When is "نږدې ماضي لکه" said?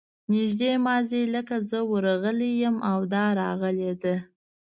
0.33-1.55